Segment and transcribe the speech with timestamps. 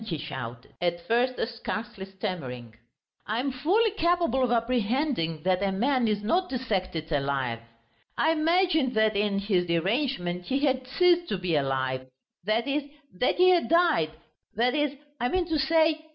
[0.03, 2.73] he shouted, at first scarcely stammering,
[3.27, 7.59] "I am fully capable of apprehending that a man is not dissected alive.
[8.17, 12.07] I imagined that in his derangement he had ceased to be alive...
[12.45, 12.81] that is,
[13.19, 14.09] that he had died...
[14.55, 16.03] that is, I mean to say